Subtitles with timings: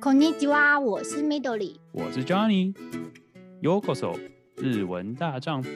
[0.00, 4.18] こんにちは，我是 Midori，我是 Johnny。Yokoso，
[4.56, 5.70] 日文大丈夫。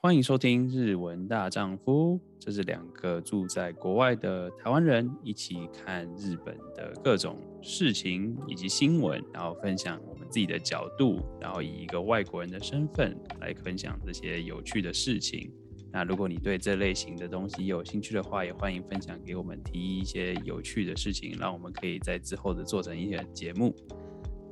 [0.00, 15.50] 欢迎收听《日文大丈夫》，这是两个住在国外的台湾人一起看日本的各种事情以及新闻，然后分享我们自己的角度，然后以一个外国人的身份来分享这些有趣的事情。
[15.91, 23.75] 那如果你对这类型的东西有兴趣的话，也欢迎分享给我们，提一些有趣的事情，让我们可以在之后的做成一些节目。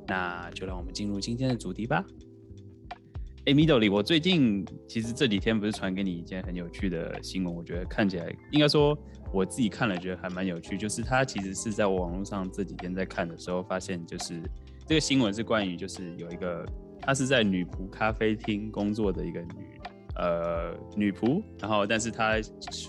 [0.06, 2.04] 那就让我们进入今天的主题吧。
[3.46, 8.98] 哎，Midori，我最近其实这几天不是传给你一件很有趣的新闻，我觉得看起来应该说
[9.32, 14.42] 我自己看了觉得还蛮有趣，就是它其实是在网络上这几天在看的时候发现，就是
[14.86, 16.66] 这个新闻是关于就是有一个
[17.00, 19.77] 她是在女仆咖啡厅工作的一个女。
[20.18, 22.40] 呃，女仆，然后但是她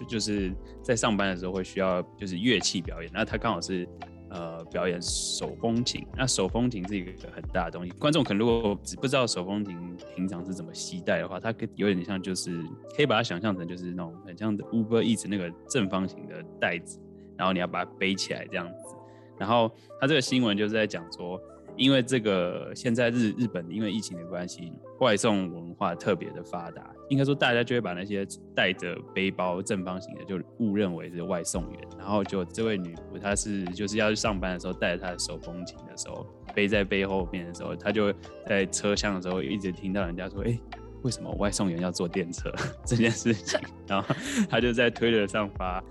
[0.07, 0.51] 就是
[0.81, 3.87] 在上班的时候会需要就是乐器表演，那她刚好是
[4.31, 9.77] 呃表演手风琴，那手风琴是一个很大的东西，观众可能如果不知道手风琴
[10.15, 12.63] 平常是怎么携带的话，它可有点像就是
[12.95, 16.99] 可以把它想象成就是那种很像的 Uber Eats 那个正方形的袋子，
[17.37, 18.95] 然后你要把它背起来这样子，
[19.37, 19.71] 然后
[20.01, 21.39] 他这个新闻就是在讲说。
[21.79, 38.13] 因为这个现在日日本因为疫情的关系，外送文化特别的发达，应该说大家就会把那些带着背包正方形的就误认为是外送员，然后就这位女仆她是就是要去上班的时候带着她的手风琴的时候背在背后面的时候，她就
[38.45, 40.59] 在车厢的时候一直听到人家说，哎，
[41.03, 42.51] 为什么外送员要坐电车
[42.85, 44.13] 这件事情，然后
[44.49, 45.81] 她就在推特上发。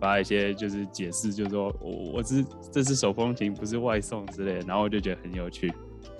[0.00, 5.72] 发一些就是解释，就是说我我是这是手风琴，不是外送之类的，然后我就觉得很有趣，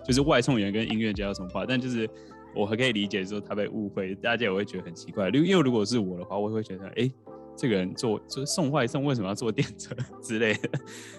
[0.05, 1.64] 就是外送员跟音乐家有什么话？
[1.66, 2.08] 但就是
[2.55, 5.28] 我还可以理解说他被误会，大家也会觉得很奇怪。
[5.30, 7.10] 因为如果是我的话，我会觉得哎、
[7.56, 10.70] 这个人做就是送外送，为什么要坐电车 之类的？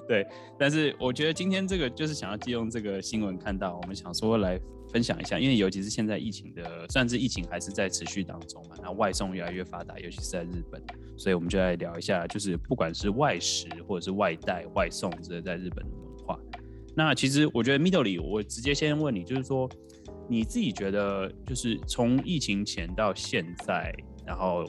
[0.08, 0.28] 对，
[0.58, 4.60] 但是我觉得今天这个就是想要借用这个新闻看到，我们想说来。
[4.90, 10.82] 分享一下，因为尤其是现在疫情的，算是疫情还是在持续当中嘛，那外送越来越发达，尤其是在日本，
[11.18, 16.40] 所以我们就来聊一下，就是不管是外食或者是外带、外送这些在日本的文化。
[16.96, 19.70] 那其实我觉得 Midori，我直接先问你，就是说
[20.30, 23.94] 你自己觉得，就是从疫情前到现在，
[24.26, 24.64] 然后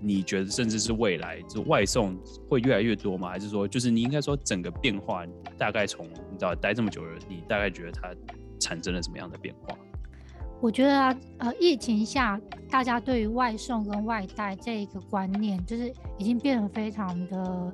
[0.00, 2.16] 你觉得甚至是未来，就外送
[2.48, 3.28] 会越来越多吗？
[3.28, 5.26] 还是说，就是你应该说整个变化，
[5.58, 8.14] 大概从你知道待这么久了，你大概觉得它？
[8.60, 9.78] 产生了什么样的变化？
[10.61, 12.39] 我觉得啊，呃，疫情下
[12.69, 17.73] 大家对于外送跟外带这一个观念，就是已经变得非常的，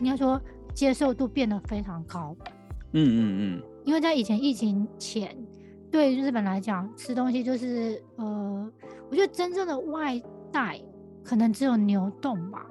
[0.00, 0.40] 应该说
[0.74, 2.34] 接受度变得非常高。
[2.92, 3.62] 嗯嗯嗯。
[3.84, 5.36] 因为在以前疫情前，
[5.88, 8.72] 对日本来讲，吃东西就是呃，
[9.08, 10.20] 我觉得真正的外
[10.50, 10.80] 带
[11.22, 12.66] 可能只有牛丼吧。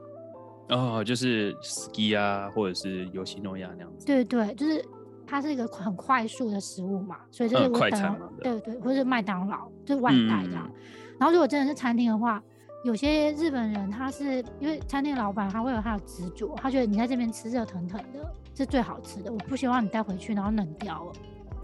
[0.68, 4.06] 哦，就是 ski 啊，或者是ヨシノヤ那样子。
[4.06, 4.84] 对对，就是。
[5.27, 10.75] 它是一个很快速的食物嘛，所以就是我等、嗯，对对，或是麦当劳，就是外带这样、嗯。
[11.19, 12.43] 然后如果真的是餐厅的话，
[12.85, 21.13] 有些日本人他是因为餐厅老板他会有他的执着，他觉得你在这边吃热腾腾的是最好吃的，我不希望你带回去然后冷掉了，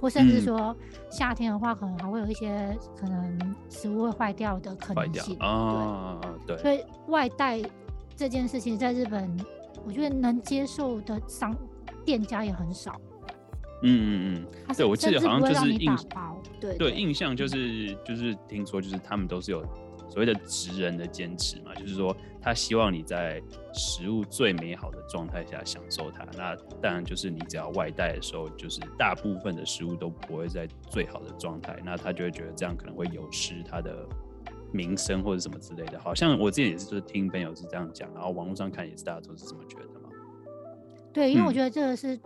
[0.01, 0.75] 或甚至说
[1.11, 5.37] 夏天的话可能还会有一些可能食物会坏掉的可能性。
[5.39, 6.57] 啊，对。
[6.57, 7.61] 所以外带
[8.17, 9.39] 这件事情在日本，
[9.85, 11.55] 我觉得能接受的商
[12.05, 12.99] 店家也很少。
[13.83, 15.91] 嗯嗯嗯，对，我记得好像就是印
[16.61, 19.63] 对，对印象就是就是听说就是他们都是有
[20.09, 23.41] 所谓的职人的坚持嘛，就是说他希望你在
[23.73, 26.27] 食物最美好的状态下享受它。
[26.37, 34.07] 那当然就是你只要外带的时候，就是大部分的食物都不会在最好的状态，那他就会觉得这样可能会有失他的
[34.73, 35.99] 名声或者什么之类的。
[35.99, 40.11] 好像我之前也是就是听朋友是这样讲，然后网络上看也是大家都是这么觉得嘛。
[41.13, 42.21] 对，因为我觉得这个是。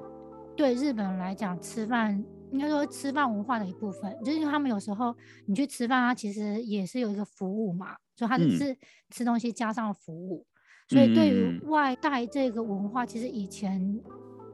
[0.54, 5.14] 嗯对日本人来讲，吃饭应该说吃饭文化的一部分，就是他们有时候
[5.46, 8.76] 你去吃饭，它其实也是有一个服务嘛，所以它只是
[9.10, 10.46] 吃东西加上服务。
[10.90, 14.00] 嗯、所以对于外带这个文化，其实以前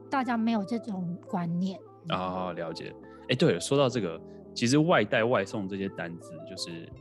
[0.09, 1.79] 大家没有这种观念。
[2.09, 2.91] 哦，了解。
[3.29, 4.19] 哎，对了，说到这个，
[4.55, 6.91] 其实外带外送这些单子，就是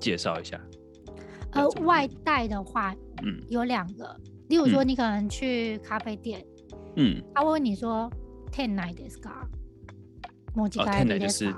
[0.00, 0.58] 介绍一下。
[1.52, 6.40] 呃，外带的话，嗯，有两个，例如说你可能去咖啡店。
[6.40, 6.57] 嗯，
[7.33, 8.09] 他会问你说
[8.51, 9.47] 店内ですか？
[10.55, 11.57] 持ち帰りですか？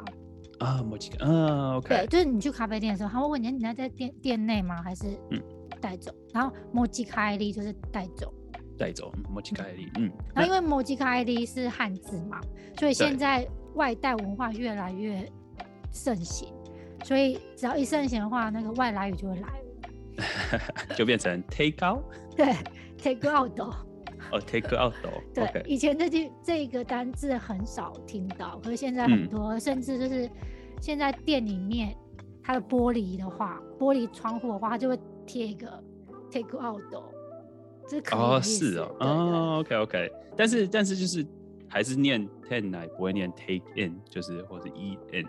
[0.60, 1.90] 啊，持ち帰り，嗯，OK。
[1.90, 4.82] 对，就是你去咖啡店的时候，他会问你，你在在店店内吗？
[4.82, 5.42] 还是嗯
[5.82, 6.14] 带走？
[6.34, 8.34] 然后持ち帰り就是带走，
[8.78, 10.12] 带走，持ち帰り，嗯。
[10.34, 12.40] 然后因为持ち帰り是汉字嘛，
[12.80, 15.30] 所以现在外带文化越来越
[15.92, 16.54] 盛行，
[17.04, 22.02] 所以只要一盛行的话，那个外来语就会来了， 就变成 take out。
[22.38, 22.56] 对。
[22.98, 23.54] take out
[24.33, 24.93] 哦， take out
[25.35, 25.65] 对，okay.
[25.67, 30.31] 以前这句这个单字很少听到，可是现在很多，嗯、甚至就是
[30.81, 31.95] 现在店里面
[32.43, 35.83] 它的玻璃的话，玻璃窗户的话，它就会贴一个
[36.31, 36.81] take out，
[37.89, 41.27] 这可以哦，是哦，哦，OK OK，但是但是就是
[41.69, 45.27] 还是念 ten 来，不会念 take in，就是或者 eat in，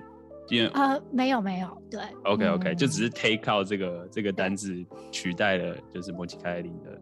[0.49, 7.01] 因为呃没有没有，对，OK OK，、嗯、就只是 take out 这个这个单字取代了就是莫吉开林的。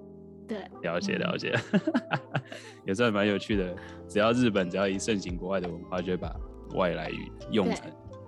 [0.50, 1.80] 对，了解了解，嗯、
[2.88, 3.76] 也算蛮有趣的。
[4.08, 6.36] 只要日本只要一盛行国外的文化，就会把
[6.74, 7.86] 外来语用成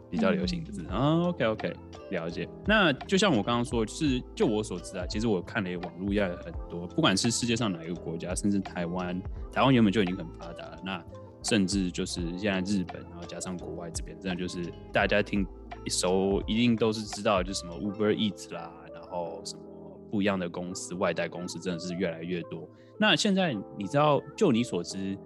[0.08, 1.24] 比较流行的字啊、嗯。
[1.24, 1.74] OK OK，
[2.12, 2.48] 了解。
[2.68, 9.20] 那就像我刚刚说，就是就我所知啊，其实我看了网络也很多，不管是世界上哪一个国家，甚至台湾，
[9.52, 10.78] 台湾原本就已经很发达了。
[10.86, 11.04] 那
[11.44, 15.44] 甚至就是现在日本，然后加上国外这边，真的就是大家听
[15.84, 19.62] 一熟，一定都是知道，就什么 Uber Eats 啦，然后什么。
[20.12, 22.68] 不一样的公司，外带公司真的是越来越多。
[23.00, 25.18] 那现在你知道，就你所知，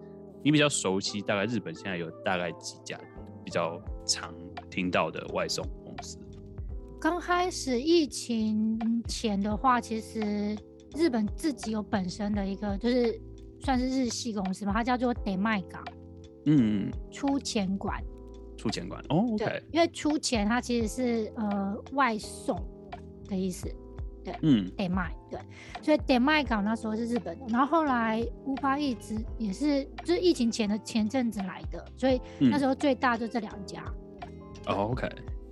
[0.44, 2.98] 你比较熟悉，大概日本现在有大概几家
[3.44, 4.34] 比较常
[4.70, 6.20] 听到的外送公司？
[7.02, 10.56] 刚开始疫情前的话，其实
[10.96, 13.20] 日本自己有本身的一个，就是
[13.60, 15.84] 算是日系公司嘛，它叫做 Demae-ga。
[16.46, 18.02] 嗯，出钱馆。
[18.58, 19.62] 出钱馆哦，OK。
[19.72, 22.58] 因为出钱它其实是呃外送
[23.28, 23.68] 的意思。
[24.26, 25.40] 对，嗯，得卖，对，
[25.84, 33.84] 所以得卖港那时候是日本的，然后后来 Uber 一直也是，就是疫情前的前阵子来的，所以那时候最大就这两家。
[34.66, 35.08] 哦、嗯 oh，OK。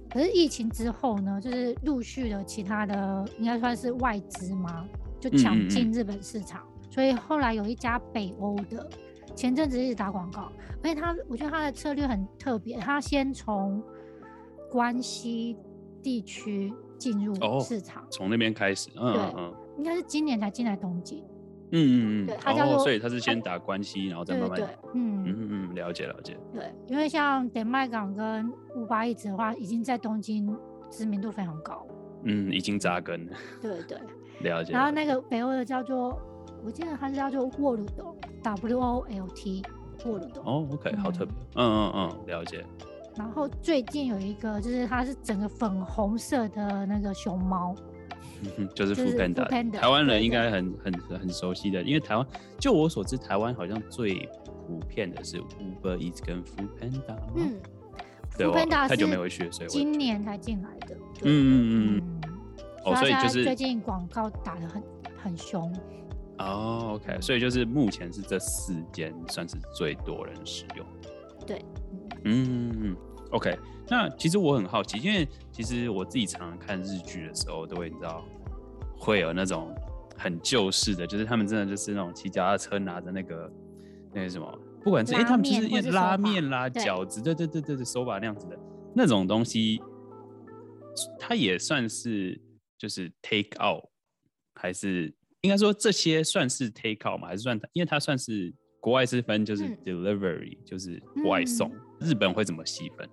[0.09, 4.85] 可是疫情之后呢，就是陆续的其他的，应该算是外资嘛，
[5.19, 8.89] 就抢进日本市场，嗯嗯嗯，所以后来有一家北欧的，
[9.35, 13.83] 前阵子一直打广告，而且他，我觉得他的策略很特别，他先从
[14.71, 15.55] 关西
[16.01, 16.73] 地区。
[17.11, 21.23] 进入市场，从、哦、那边开始，嗯嗯嗯，应该是今年才进来东京，
[21.71, 30.57] 嗯嗯嗯，对，他叫做、哦，所以他是先打关系，然后再慢慢，对，对，对，嗯嗯嗯，了解了解，对，因为像点麦港跟乌巴一直的话，已经在东京
[30.89, 31.85] 知名度非常高，
[32.23, 33.97] 嗯，已经扎根了，对对，
[34.41, 34.71] 了解。
[34.71, 36.17] 然后那个北欧的叫做，
[36.63, 39.61] 我记得它是叫做沃鲁多，W O L T，
[40.05, 41.25] 沃鲁多，哦，OK，好特。
[41.25, 42.65] 别，嗯嗯嗯，了解。
[43.17, 47.75] 然后最近有一个，就是它是整个粉红色的那个熊猫，
[48.75, 52.25] 就是 foodpanda，台湾人应该很很很熟悉的，因为台湾
[52.57, 54.29] 就我所知，台湾好像最
[54.67, 57.17] 普遍的是 Uber Eats 跟 foodpanda。
[57.35, 57.53] 嗯
[58.35, 60.95] ，foodpanda 太久没回去了，所以今年才进来的。
[61.23, 62.21] 嗯嗯嗯。
[62.85, 64.83] 哦，所以就是最近广告打得很
[65.15, 65.73] 很凶。
[66.39, 70.85] 哦，OK，所以就是目前是这四间算是最多人使用。
[72.23, 72.31] 对。
[72.31, 72.95] 嗯
[73.31, 73.57] ，OK。
[73.89, 78.25] 那其实我很好奇，因为其实我自己常常看日剧的时候，都会你知道
[78.97, 79.75] 会有那种
[80.17, 83.51] 很旧式的，就是他们真的就是那种骑脚踏车拿着那个
[84.13, 88.57] 那个什么，不管是哎、欸，他们就是一拉面啦、饺子，对对对对对，手把那样子的
[88.95, 89.81] 那种东西，
[91.19, 92.39] 它也算是
[92.77, 93.83] 就是 take out，
[94.55, 97.27] 还是应该说这些算是 take out 吗？
[97.27, 101.69] 还是算因为它算是国外是分就是 delivery，、嗯、就是外送。
[101.69, 103.07] 嗯日本会怎么细分？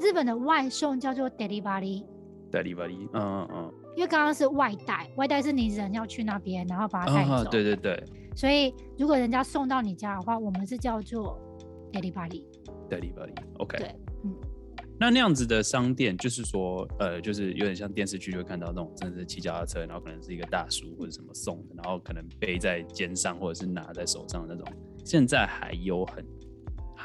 [0.00, 8.04] 日本的外送叫做 delivery，delivery，嗯嗯嗯，因为刚刚是外带，外带是你人要去那边，然后把它带走，哦，对对对。
[8.34, 11.38] 所以如果人家送到你家的话，我们是叫做
[11.92, 13.94] delivery，delivery，OK，对，
[14.24, 14.34] 嗯。
[14.98, 24.72] 那那样子的商店，就是说，呃，就是有点像电视剧就会看到那种，真的是骑脚踏车，然后可能是一个大叔或者什么送的，然后可能背在肩上或者是拿在手上的那种，
[25.04, 26.22] 现在还有很。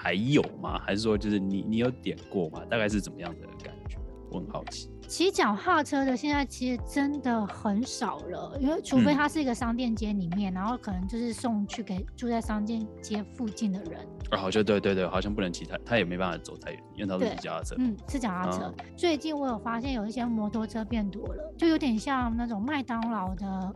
[0.01, 0.79] 还有吗？
[0.79, 2.63] 还是说就是你你有点过吗？
[2.67, 3.99] 大概是怎么样的感觉？
[4.31, 4.89] 我很好奇。
[5.07, 13.99] 骑脚踏车的现在其实真的很少了，因为除非它是一个商店街里面，嗯，然后可能就是送去给住在商店街附近的人。
[14.31, 17.75] 哦，好像对对对，好像不能骑他，他也没办法走太远，因为他是骑脚踏车。
[17.77, 18.85] 嗯，是脚踏车，嗯。
[18.95, 23.75] 最近我有发现有一些摩托车变多了，就有点像那种麦当劳的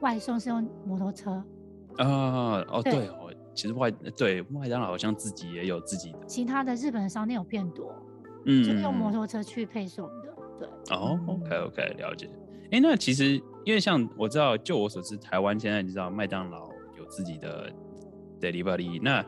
[0.00, 1.42] 外送是用摩托车。
[1.96, 3.23] 啊哦对，对哦。
[3.54, 7.94] 其实外对麦当劳好像自己也有自己的，其他的日本的商店有变多，
[8.46, 10.96] 嗯，就是用摩托车去配送的，对。
[10.96, 12.28] 哦，OK OK，了解。
[12.64, 16.68] 哎、欸，那其实因为像我知道，就我所知，台湾现在你知道麦当劳
[16.98, 17.72] 有自己的
[18.40, 19.24] Delivery，那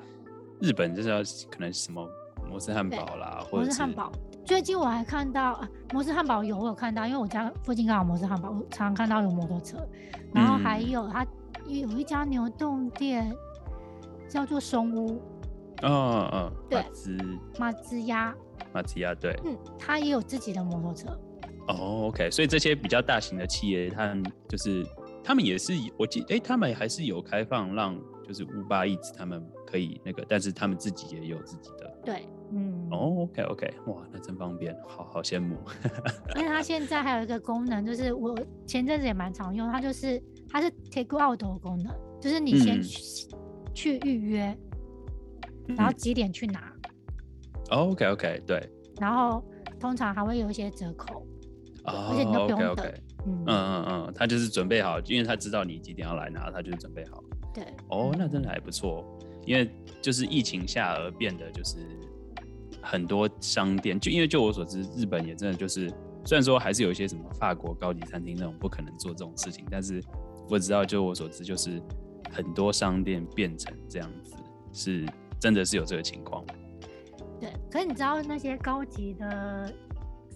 [0.61, 1.19] 日本就是要
[1.51, 2.09] 可能什么
[2.49, 4.13] 摩斯汉堡啦，或者是摩斯汉堡。
[4.45, 9.79] 最近我还看到、啊、摩斯汉堡有我有看到，因为我家附近刚好摩斯汉堡，我常常看到有摩托车。
[10.33, 11.27] 然后还有它
[11.67, 13.33] 有一家牛洞店。
[14.29, 15.21] 叫做松屋，
[15.83, 16.85] 嗯、哦、嗯，对，
[17.59, 18.35] 马兹鸭，
[18.73, 21.09] 马兹鸭，对，嗯，他也有自己的摩托车。
[21.69, 24.87] 哦，OK，所以这些比较大型的企业，他们就是
[25.25, 31.93] 他们也是，我记得，哎，他们还是有开放让就是 Uber Eats 他们可以那个，但是他们自己也有自己的。
[32.05, 32.89] 对，嗯。
[32.93, 35.57] 哦，OK OK，哇，那真方便，好好羡慕。
[36.37, 43.39] 因为它现在还有一个功能，就是我前阵子也蛮常用，它就是它是 Take Out 的功能，就是你先去、嗯、
[43.77, 44.57] 去预约，
[45.69, 46.73] 然后几点去拿。
[47.71, 48.67] 哦、OK OK，对。
[48.99, 49.45] 然后
[49.79, 51.21] 通常还会有一些折扣，
[51.85, 52.71] 哦、而且你都不用等。
[52.71, 52.95] OK OK。
[53.27, 57.23] 嗯嗯嗯，他就是准备好，因为他知道你几点要来拿，他就是准备好。
[57.53, 59.05] 对，哦，那真的还不错，
[59.45, 59.69] 因为
[60.01, 61.77] 就是疫情下而变得就是
[62.81, 65.93] 很多商店，就因为就我所知，日本也真的就是，
[66.25, 70.01] 虽然说还是有一些什么法国高级餐厅那种不可能做这种事情，但是
[70.49, 71.83] 我知道就我所知，就是
[72.37, 74.35] 很多商店变成这样子，
[74.73, 75.07] 是
[75.41, 76.45] 真的是有这个情况。
[77.41, 79.73] 对，可是你知道那些高级的。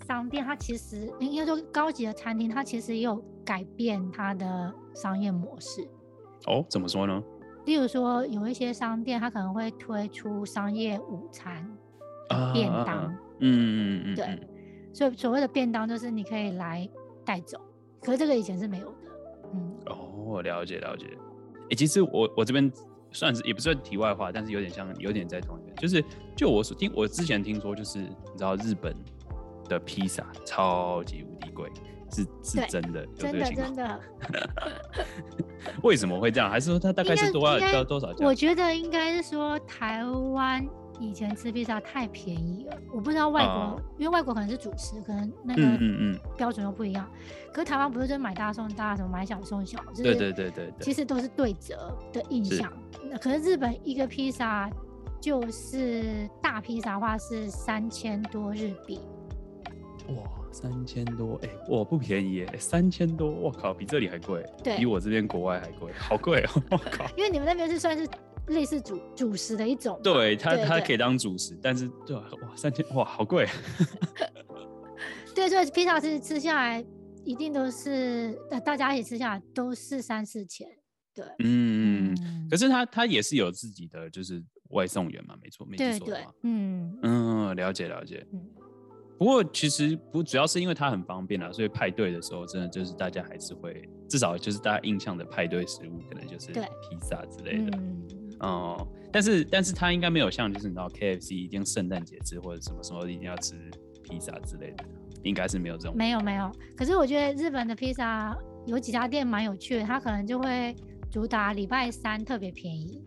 [0.06, 5.86] 商店它其实应该说高级的餐厅，它其实也有改变它的商业模式。
[6.48, 7.22] 哦，怎么说呢？
[7.64, 11.64] 例如说，有一些商店它可能会推出商业午餐
[12.52, 13.06] 便当。
[13.38, 14.48] 嗯嗯嗯，对。
[14.92, 16.88] 所以所谓的便当就是你可以来
[17.24, 17.60] 带走，
[18.00, 18.96] 可是这个以前是没有的。
[19.54, 19.78] 嗯。
[19.86, 21.06] 哦，了解了解。
[21.70, 22.70] 哎、欸，其实我我这边
[23.10, 26.04] 算是也不算题外话，但是有点像有点在同一个，就是
[26.36, 28.94] 就我所听我之前听说，就是你知道日本。
[29.70, 31.70] 的披萨超级无敌贵，
[32.10, 34.00] 是是真的，真的真的。
[35.84, 36.50] 为什么会这样？
[36.50, 38.26] 还是说它大概是多少多少钱？
[38.26, 40.68] 我觉得应该是说台湾
[41.00, 42.76] 以前吃披萨太便宜了。
[42.92, 47.04] 我不知道外国，啊、因为外国可能是主食，可能那个标准又不一样。
[47.10, 49.82] 嗯嗯嗯，可是台湾不是就买大送大，什么买小送小？
[49.94, 52.72] 就是、对对对对，其实都是对折的印象。
[53.10, 54.70] 那可是日本一个披萨
[55.20, 59.00] 就是大披萨的话是三千多日币。
[60.08, 67.04] 哇，三千多哎、欸，哇不便宜三千多，我靠，比这里还贵，对，比我这边国外还贵，好贵哦、喔， 我靠。
[67.16, 68.08] 因为你们那边是算是
[68.50, 73.48] 类似主主食的一种，对，它它可以当主食，但是对哇三千哇好贵。
[75.34, 76.84] 对，所以披萨是吃下来
[77.24, 80.66] 一定都是大家一起吃下来都是三四千，
[81.14, 86.98] 对，嗯，嗯可是它它也是有自己的就是外送员嘛，没错，没错，对，嗯。
[87.02, 88.26] 嗯，了解了解。
[88.32, 88.40] 嗯。
[89.18, 97.78] 不过其实不主要是因为它很方便啦，所以派对的时候真的就是大家还是会，至少就是大家印象的派对食物可能就是披萨之类的。
[98.40, 103.54] 哦、但是但是他应该没有像就是你知道 KFC 一定圣诞节吃或者什么时候一定要吃
[104.02, 104.84] 披萨之类的，
[105.22, 105.96] 应该是没有这种。
[105.96, 110.74] 没有没有，可是我觉得日本的披萨有几家店蛮有趣的，它可能就会
[111.10, 113.02] 主打礼拜三特别便宜。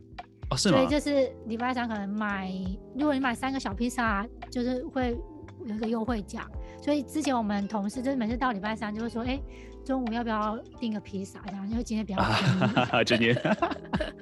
[0.49, 0.77] 哦，是吗？
[0.77, 2.51] 所以就是礼拜三可能买，
[2.95, 5.17] 如果你买三个小披萨，就是会。
[5.65, 6.45] 有一个优惠价，
[6.81, 9.43] 所以之前我们同事就是每次到礼拜三就会说，哎、欸，
[9.83, 11.41] 中午要不要订个披萨？
[11.47, 12.21] 这样，因为今天比较。
[13.03, 13.35] 今天，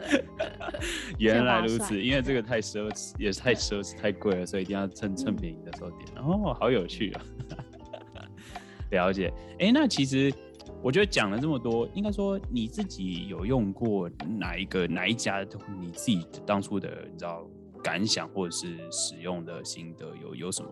[1.19, 6.01] 原来如此，因为这个太奢侈，也是太奢侈、太贵了，所以一定要趁趁便宜的时候点。
[6.17, 7.21] 哦，好有趣啊！
[8.89, 9.31] 了解。
[9.59, 10.33] 哎、欸，那其实
[10.81, 15.45] 我觉得讲了这么多，应该说你自己有用过哪一个哪一家？
[15.79, 17.45] 你自己当初的你知道
[17.83, 20.69] 感想或者是使用的心得有有什么？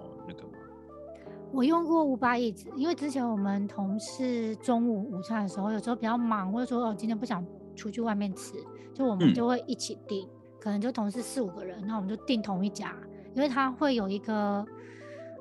[1.51, 7.43] 我用过 Uber Eats，因为之前我们同事中午午餐的时候，有时候比较忙，或者说哦今天不想
[7.75, 8.53] 出去外面吃，
[8.93, 10.29] 就我们就会一起订，嗯、
[10.59, 12.95] 可能就同事四五个人，那我们就订同一家，
[13.33, 14.65] 因为它会有一个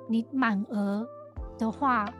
[0.09, 1.07] 你满额
[1.59, 2.11] 的话，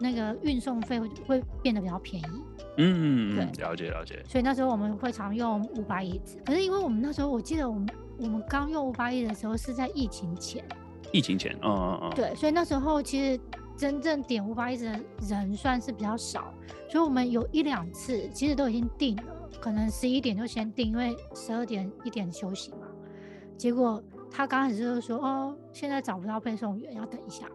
[0.00, 2.42] 那个运送费会会变得比较便宜。
[2.78, 4.22] 嗯，对，了解了解。
[4.28, 7.86] 所以那时候我们会常用 Uber Eats，可是因为我们那时候我记得我们
[8.18, 10.64] 我们刚用 Uber Eats 的时候是在疫情前。
[11.12, 13.40] 疫情前，嗯嗯嗯，对，所以那时候其实
[13.76, 16.52] 真正点 Uber Eats 的人算是比较少，
[16.88, 19.22] 所以我们有一两次其实都已经定了，
[19.60, 22.88] 可能十一点就先定，因为十二点一点休息嘛。
[23.56, 27.46] 结果他刚开始就说，哦，现在找不到配送员，要等一下。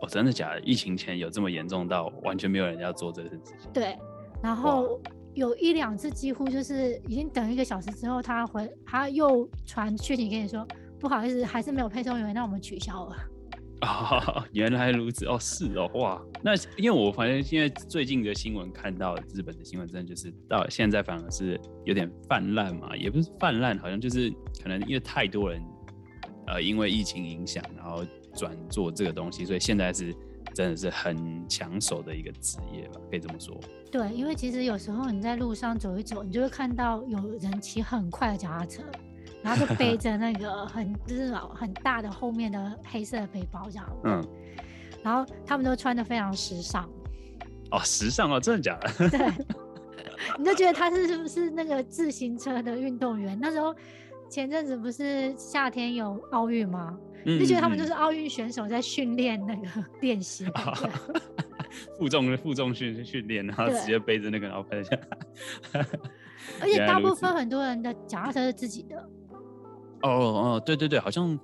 [0.00, 0.60] 哦，真的假的？
[0.60, 3.70] 疫情前有这么严重到完全没有人要做这个事情？
[3.72, 3.98] 对，
[4.42, 5.00] 然后
[5.34, 10.66] 有一两次几乎就是已经等一个小时之后，他回他又传讯息跟你说。
[10.98, 13.16] 不好意思，还是没有配送员，那我们取消了。
[13.80, 24.28] 啊、 哦，原来如此哦，是哦，哇，那因为我反正现在最近的新闻看到日本的新闻，真的就是到现在反而是有点泛滥嘛，也不是泛滥，好像就是
[24.60, 25.62] 可能因为太多人
[26.48, 30.12] 呃因为疫情影响，然后转做这个东西，所以现在是
[30.52, 33.56] 真的是很抢手的一个职业吧，可以这么说。
[33.92, 38.82] 对，因为其实有时候你在路上走一走，你就会看到有人骑很快的脚踏车。
[39.48, 44.22] 然后就背着那个很就是很大的后面的黑色的背包这样，嗯，
[45.02, 46.86] 然后他们都穿的非常时尚，
[47.70, 49.08] 哦，时尚哦，真的假的？
[49.08, 49.32] 对，
[50.38, 53.38] 你就觉得他是是不是那个自行车的运动员？
[53.40, 53.74] 那时候
[54.28, 56.98] 前阵子不是夏天有奥运吗？
[57.24, 59.66] 嗯、就觉得他们就是奥运选手在训练那个
[60.02, 60.44] 练习，
[61.98, 64.90] 负重负重训训练，然后直接背着那个然后拍下。
[66.60, 69.08] 而且大部分很多人的脚踏车是自己的。
[70.02, 71.38] 哦哦，对对对，好像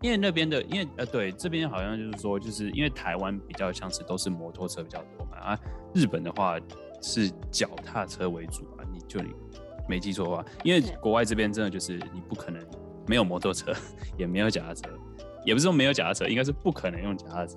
[0.00, 5.58] 因为那边的，因为呃对，这边好像就是说，就是因为台湾比较像是都是摩托车比较多嘛，啊，
[5.94, 6.56] 日本的话
[7.02, 9.30] 是脚踏车为主啊，你就你
[9.88, 12.62] 没记错的话，因为国外这边真的就是你不可能
[13.06, 13.72] 没有摩托车，
[14.18, 14.88] 也没有脚踏车，
[15.44, 17.56] 也不是说没有脚踏车，应该是不可能用脚踏车，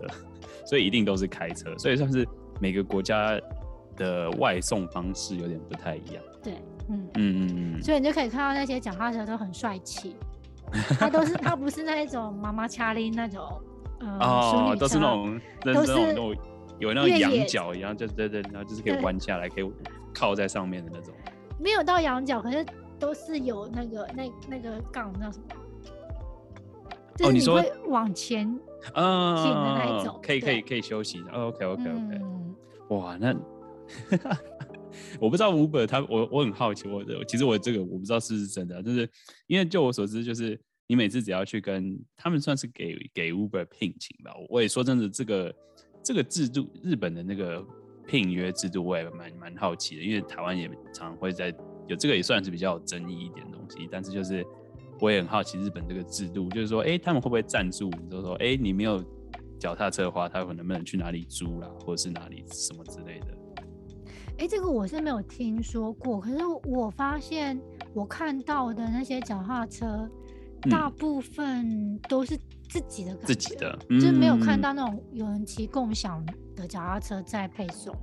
[0.65, 2.27] 所以一定都是开车，所以算是
[2.59, 3.39] 每个国家
[3.97, 6.23] 的外送方式有点不太一样。
[6.41, 6.53] 对，
[6.89, 10.15] 嗯嗯嗯嗯，所以你就可以看到那些脚踏车都很帅气，
[11.00, 13.41] 他都是他不是那一种妈妈掐铃那种，
[14.00, 16.35] 呃，哦，都是那种都是那种
[16.79, 19.71] 有那种羊角一样，就对对，然后就是可以弯下来，可以
[20.13, 21.13] 靠在上面的那种。
[21.59, 22.65] 没有到羊角，可是
[23.00, 25.55] 都是有那个那那个杠叫什么？
[27.27, 28.47] 哦，你说往前
[28.95, 31.21] 嗯，的那一种，可以可以可以休息。
[31.31, 32.21] OK OK OK，
[32.89, 33.35] 哇，那。
[35.20, 39.10] 我不知道 Uber 他，我我很好奇，我其实我这个我不知道是不是真的，就是
[39.48, 45.56] 因为就我所知，就是你每次只要去跟他们算是给给 Uber 聘请吧，我也说真的，这个
[46.03, 47.65] 这个制度，日本的那个
[48.08, 51.53] 聘约制度，我也蛮蛮好奇的，因为台湾也常会在
[51.88, 54.46] 有这个也算是比较有争议一点东西，但是就是
[55.00, 57.89] 我也很好奇日本这个制度，就是说，哎，他们会不会赞助？
[58.10, 59.03] 就是说，哎，你没有
[59.60, 63.27] 脚踏车的话，他可能不能去哪里租啦，或者是哪里什么之类的？
[64.38, 66.19] 哎，这个我是没有听说过。
[66.19, 67.59] 可是我发现
[67.93, 70.09] 我看到的那些脚踏车，
[70.69, 77.95] 大部分都是自己的，自己的，就是没有看到那种有人骑共享的脚踏车在配送。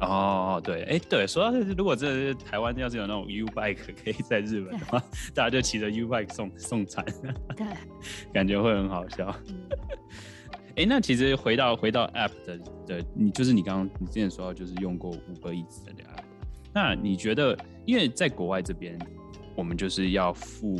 [0.00, 5.02] 哦，对，哎，对，说到这，如果这台湾要是有那种 U bike 可以在日本的话，
[5.34, 7.02] 大家就骑着 U bike 送送餐，
[7.56, 7.66] 对，
[8.34, 9.34] 感觉会很好笑。
[10.76, 16.22] 哎，那其实回到回到 App 的的，你就是你刚刚你之前说到，就是用过 Uber Eats 的 App，
[16.74, 18.98] 那你觉得，因为在国外这边，
[19.56, 20.76] 我们就是要付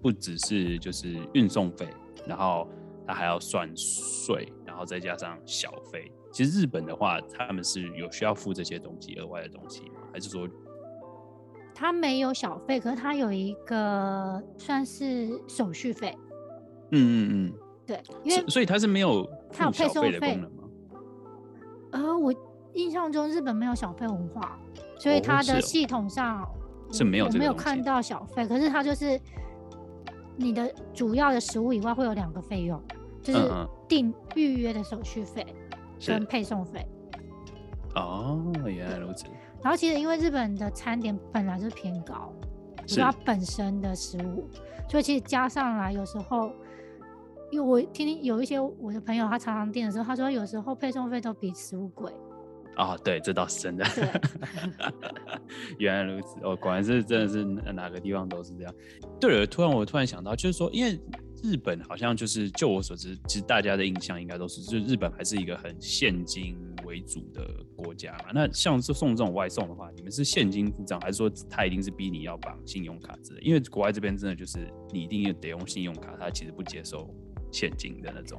[0.00, 1.86] 不只是就是运送费，
[2.26, 2.66] 然后
[3.06, 6.10] 他还要算税，然后再加上小费。
[6.32, 10.00] 其实日本的话，他们是有需要付这些东西额外的东西吗？
[10.14, 10.48] 还是说
[11.74, 16.16] 他没有小费，可是他有一个算是手续费？
[16.92, 17.52] 嗯嗯嗯。
[17.86, 20.62] 对，因为所以它是没有它有配送费的功能吗？
[21.92, 22.34] 呃，我
[22.74, 24.58] 印象中日本没有小费文化，
[24.98, 26.48] 所以它的系统上、哦
[26.90, 28.46] 是，哦、是没有，我没有看到小费。
[28.46, 29.18] 可是它就是
[30.36, 32.82] 你的主要的食物以外，会有两个费用，
[33.22, 33.50] 就是
[33.86, 35.46] 订预约的手续费
[36.04, 36.84] 跟配送费。
[37.94, 39.26] 哦，原来如此。
[39.62, 42.32] 然后其实因为日本的餐点本来就偏高，
[42.84, 44.48] 是它本身的食物，
[44.90, 46.50] 所以其实加上来有时候。
[47.56, 52.12] 因为我听听有一些我的朋友，他常常订的时候，他说有时候配送费都比食物贵。
[52.76, 53.86] 哦，对，这倒是真的。
[55.78, 57.42] 原来如此，哦，果然是真的是
[57.72, 58.74] 哪个地方都是这样。
[59.18, 61.00] 对了，突然我突然想到，就是说，因为
[61.42, 67.42] 日本好像就是就我所知，其实大家的印象应该都是，就是日本还是一个很现金为主的
[67.74, 68.26] 国家嘛。
[68.34, 73.40] 那像是送这种外送的话，你们是现金付账，还是说他一定是逼你要绑信用卡之类？
[73.40, 77.08] 因为国外这边真的就是你一定要得用信用卡，他其实不接受。
[77.56, 78.38] 现金的那种，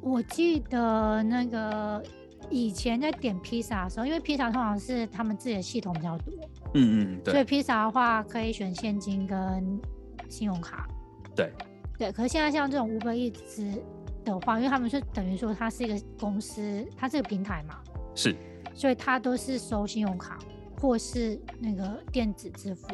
[0.00, 2.00] 我记得那个
[2.48, 6.32] 以前在点披萨的时候，因为披萨通常是他们自己的系统比较多，
[6.74, 9.80] 嗯嗯，对，所以披萨的话可以选现金跟
[10.28, 10.86] 信用卡，
[11.34, 11.52] 对
[11.98, 12.12] 对。
[12.12, 13.80] 可是现在像这种 Uber Eats
[14.24, 17.80] 的话，因为他们是等于说它是一个公司，它是个平台嘛，
[18.14, 18.36] 是，
[18.72, 20.38] 所以它都是收信用卡
[20.80, 22.86] 或是那个电子支付。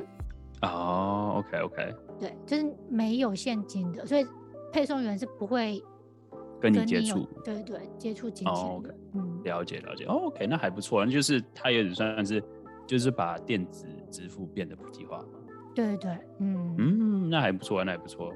[0.62, 4.26] 哦，OK OK，对，就是没有现金的，所以。
[4.74, 5.80] 配送员是不会
[6.60, 8.52] 跟你接触，对对，接触金钱。
[8.52, 10.04] 哦，OK，嗯，了解了解。
[10.06, 12.42] 哦，OK，那还不错，那就是他也算是，
[12.84, 15.28] 就是把电子支付变得普及化嘛。
[15.76, 16.10] 对对，
[16.40, 18.34] 嗯嗯，那还不错，那还不错。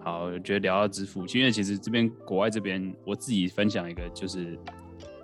[0.00, 4.58] 好，我觉得聊到支付，因为其实这边国外这边，我自己分享一个就是。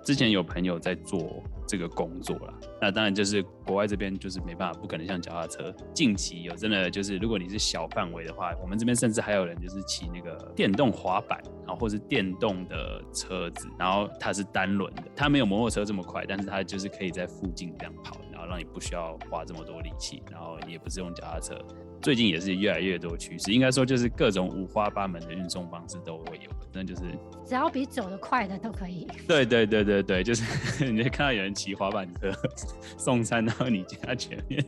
[0.03, 5.73] 之前有朋友在做这个工作啦，那当然就是国外这边就是没办法，不可能像脚踏车。
[5.93, 18.17] 近期有真的就是，如果你是小范围的话，我们这边甚至还有人就是骑那个电动滑板，然后或是电动的车子，然后它是单轮的，它没有摩托车这么快，但是它就是可以在附近这样跑。
[18.31, 21.55] 然后让你不需要花这么多力气，然后也不是用脚踏车。
[22.03, 27.01] 最近也是越来越多趋势，应该说就是各种五花八门的运送方式都会有，那就是
[27.45, 29.07] 只要比走得快的都可以。
[29.25, 30.43] 对对对对对，就是
[30.91, 32.29] 你会看到有人骑滑板车
[32.99, 34.63] 送餐到你家前面，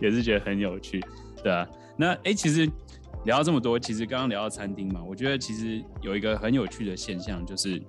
[0.00, 1.00] 也是觉得很有趣，
[1.42, 1.66] 对啊。
[1.96, 2.68] 那哎、欸，其实
[3.24, 7.80] 聊到这么多，其实刚刚聊到餐厅嘛，我觉得其实有一个很有趣的现象就是。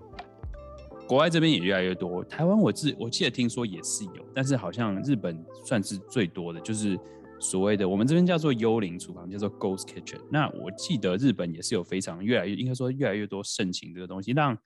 [1.07, 6.97] 国外这边也越来越多，台湾我记我记得听说也是有，但是好像日本算是最多的，就是
[7.41, 10.21] 所谓的我们这边叫做幽灵厨房，叫做 Ghost Kitchen。
[10.31, 14.31] 那我记得日本也是有非常越来越应该说越来越多盛行这个东西。
[14.31, 14.57] 让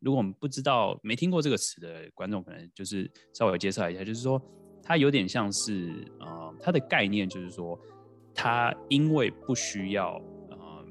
[0.00, 4.42] 如果我们不知道没听过这个词的观众，可能就是稍微介绍一下，就是说
[4.82, 7.78] 它有点像是呃它的概念就是说
[8.34, 10.20] 它因为不需要
[10.50, 10.84] 呃。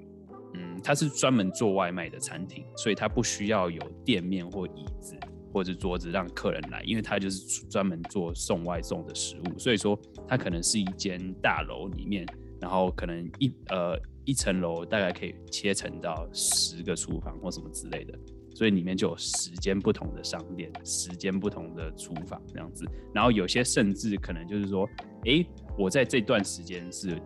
[0.56, 5.17] 嗯，它是专门做外卖的餐厅，所以它不需要有店面或椅子
[5.53, 9.59] 或者桌子让客人来，因为他就是专门做送外送的食物。
[9.59, 12.25] 所以说，它可能是一间大楼里面，
[12.59, 18.17] 然后可能一呃一层楼大概可以切成到十个厨房或什么之类的，
[18.55, 22.85] 所以里面就有十间不同的商店，十间不同的厨房这样子。
[23.13, 24.89] 然后有些甚至可能就是说，
[25.25, 25.45] 哎，
[25.77, 27.17] 我在这段时间是。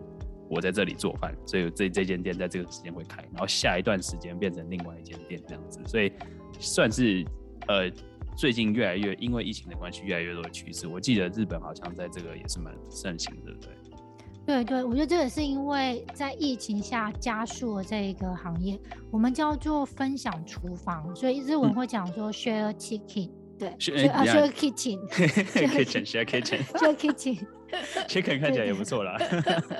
[0.50, 6.10] 我在这里做饭，所以这这间店在这个时间会开，然后下一段时间变成另外一间店这样子，所以
[6.58, 7.22] 算是
[7.66, 7.90] 呃
[8.38, 10.86] 最近越来越因为疫情的关系越来越多的趋势。
[10.86, 13.72] 我记得日本好像在这个也是蛮盛行的，对不对？
[14.46, 18.78] 对对，我觉得这也是因为在疫情下加速了这一个行业，
[19.10, 29.18] 我们叫做分享厨房，所以日文会讲说 share chicken，、嗯、对，share kitchen，share kitchen，share kitchen，chicken 看起来也不错啦。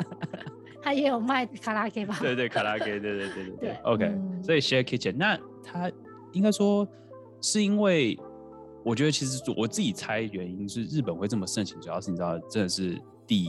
[0.83, 2.19] 他也有卖卡拉 OK 吧？
[2.21, 3.71] 对对，卡拉 OK，对对对对对。
[3.85, 5.91] OK，、嗯、所以 Share Kitchen，那他
[6.33, 6.87] 应该说
[7.41, 8.19] 是因为，
[8.89, 13.47] 我觉得其实我自己猜原因是日本会这么盛行，主要是你知道，真的是地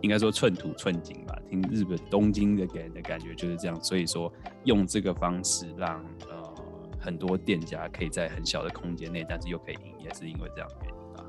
[0.00, 1.38] 应该说寸土寸金吧。
[1.48, 4.32] 听日本东京的给人的感觉就是这样，所以说
[4.64, 6.54] 用这个方式让呃
[6.98, 11.24] 很多店家可以在很小的空间内，但是又可以营业，是因为这样的原因吧？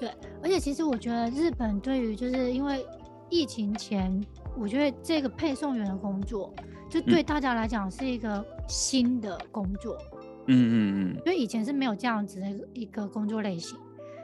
[0.00, 0.10] 对，
[0.42, 2.84] 而且其实我觉得日本对于就是因为
[3.30, 4.20] 疫情前。
[4.56, 6.52] 我觉得这个配送员的工作，
[6.90, 9.96] 就对大家来讲是一个新的工作。
[10.14, 10.17] 嗯
[10.48, 11.16] 嗯嗯嗯。
[11.18, 13.78] 因为以前是没有这样子的一个工作类型，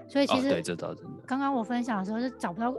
[0.08, 2.74] 所以其实对，这倒是刚刚我分享的时候是找不到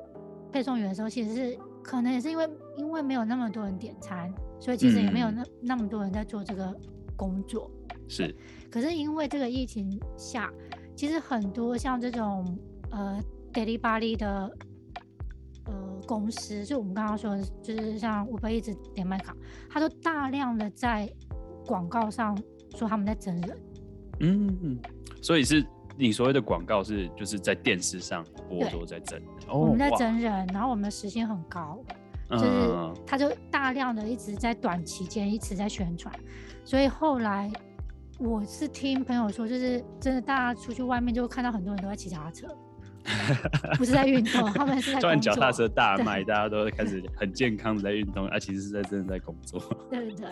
[0.52, 6.76] 配送员的时候，其实是可能也是因为因为没有那么多人点餐，所以其实也没有那那么多人在做这个
[7.16, 7.72] 工作。
[8.08, 8.36] 是。
[8.70, 10.52] 可是因为这个疫情下，
[10.96, 12.58] 其实很多像这种
[12.92, 13.20] 呃
[13.54, 14.52] delivery 的。
[15.68, 15.74] 呃，
[16.06, 19.36] 公司就我们刚刚说的，就是像 Uber Eats 点麦卡，
[19.68, 21.12] 他都大量的在
[21.66, 22.38] 广告上
[22.76, 23.58] 说他们在整人。
[24.20, 24.80] 嗯，
[25.22, 25.66] 所以是
[25.98, 31.80] 你所谓的广告是就是在电视上播说在征，哦，我们在整人，然后我们的时薪很高，
[32.30, 32.46] 就是
[33.06, 36.14] 他就大量的一直在短期间一直在宣传，
[36.64, 37.52] 所以后来
[38.20, 42.48] 我是听朋友说，就是真的大家出去外面就会看到很多人都在骑脚踏车。
[43.78, 49.60] 不是在运动，他们是在转脚踏车大卖，大家都开始很健康的在运动，啊，其实是在真的在工作。
[49.92, 50.28] 对对对，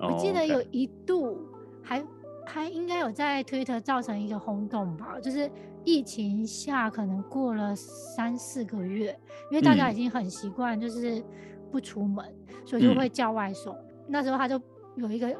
[0.00, 1.38] 我记得有一度
[1.82, 2.04] 还
[2.44, 5.50] 还应该有在 Twitter 造成一个轰动吧，就是
[5.84, 9.18] 疫情下可能过了三四个月，
[9.50, 11.22] 因为大家已经很习惯就是
[11.70, 12.24] 不出门，
[12.64, 13.74] 所以就会叫外送。
[13.74, 14.60] 嗯、那时候他就
[14.96, 15.34] 有一个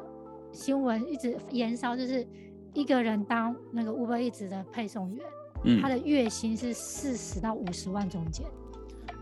[0.51, 2.25] 新闻一直延烧，就是
[2.73, 5.25] 一个人当那个 Uber Eats 的配送员。
[5.63, 8.45] 嗯、他的月薪是四十到五十万中间。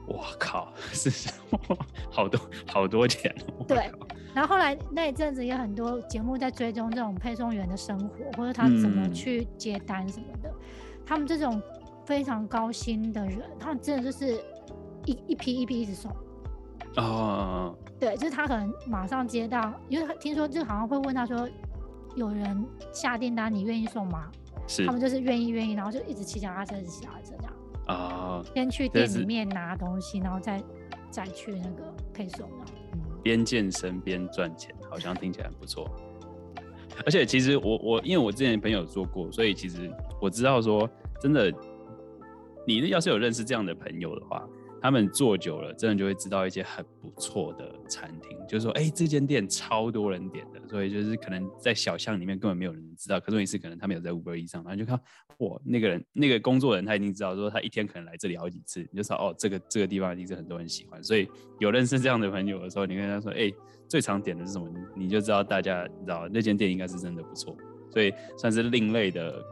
[0.07, 1.29] 我靠，四十，
[2.09, 3.33] 好多好多钱。
[3.67, 3.91] 对，
[4.33, 10.49] 然后后来那一阵子也很多节目在追踪这种配送员的生活，或者他怎么去接单什么的。
[10.49, 10.55] 嗯、
[11.05, 11.61] 他们这种
[12.05, 14.39] 非常高薪的人，他们真的就是
[15.05, 16.15] 一一批一批一直送。
[16.97, 17.75] 哦。
[17.99, 21.49] 对，就是他可能马上接到，因为他听说就好像会问他说，
[22.15, 24.29] 有人下订单，你愿意送吗？
[24.67, 27.53] 是他们就是愿意愿意，然后就一直骑脚踏车，一直骑脚踏车这样
[27.85, 28.43] 啊。
[28.53, 30.63] 先去店里面拿东西，然后再
[31.09, 32.49] 再去那个配送，
[33.23, 35.89] 边健身边赚钱，好像听起来很不错。
[37.05, 41.53] 而且其实我我因为我之前朋友做过，所以其实我知道说真的，
[42.65, 44.47] 你要是有认识这样的朋友的话。
[44.85, 48.37] 他们做久了，真的就会知道一些很不错的餐厅。
[48.47, 53.19] 就是说，哎、这间店超多人点的，所以就是可能在小巷里面根本没有人知道。
[53.19, 54.95] 可是问题是，可能他们有在 Uber E 上，然后就看，
[55.39, 61.03] 哇，那个人那个工作人他已经知道说他一天可能来这里好几次，你就知道哦，这个这个地方一定是很多人喜欢。
[61.03, 61.27] 所以
[61.59, 63.51] 有认识这样的朋友的时候，你跟他说，哎、
[63.89, 64.71] 最常点的是什么？
[64.95, 67.57] 你就知道大家知道那间店应该是真的不错，
[67.91, 69.43] 所以算是另类的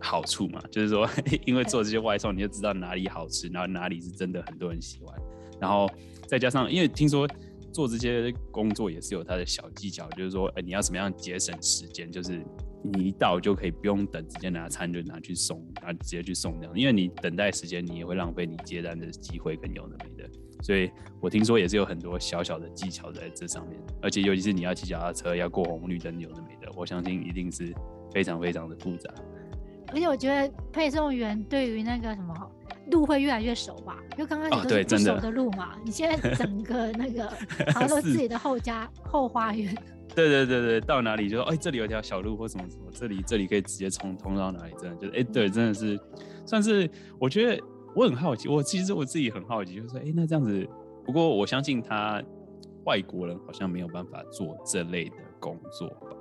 [0.00, 1.08] 好处嘛， 就是说，
[1.44, 5.18] 因为做这些外送，你就知道哪里好吃，然后哪里是真的很多人喜欢，
[5.60, 5.90] 然后
[6.26, 7.28] 再加上，因为听说
[7.72, 12.42] 做这些工作也是有它的小技巧，就是说，哎，你要怎么样节省时间，就是
[12.82, 20.30] 你一到就可以不用等，直接拿餐就拿去送，然后直接去送这样，因为你等待时间，你也会浪费你接单的机会跟有的没的，
[20.62, 27.72] 所以我听说也是有很多小小的技巧在这上面，而且尤其是你要骑脚踏车要过红绿灯有的没的，我相信一定是
[28.12, 29.12] 非常非常的复杂。
[29.92, 32.34] 而且我觉得配送员对于那个什么
[32.90, 37.28] 路会越来越熟吧，因为刚开始都是不熟的路嘛，哦、你现在 整个那个
[37.72, 39.74] 好像自己的后家后花园。
[40.14, 46.00] 对对对对，到哪里就说哎，这里有一条小路或什么什么，这里这里可以直接冲通到哪里，真的就是哎，对，真的是
[46.44, 47.62] 算是我觉得
[47.94, 50.68] 我很好奇，我其实我自己很好奇，就是说哎，那这样子，
[51.04, 52.20] 不过我相信他
[52.84, 56.16] 外国人好像没有办法做这类的工作吧。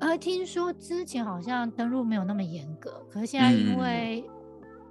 [0.00, 4.24] 而听说之前好像登录没有那么严格，可是现在因为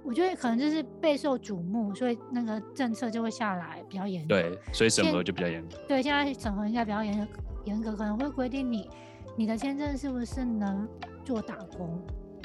[0.02, 4.28] 我觉得可能就是备受瞩目，所以那个政策就会下来比较严格。
[4.28, 5.76] 对，所以审核就比较严格。
[5.88, 7.28] 对，现在审核应该比较严
[7.64, 8.88] 严格，可能会规定你
[9.36, 10.88] 你的签证是不是能
[11.24, 12.00] 做打工。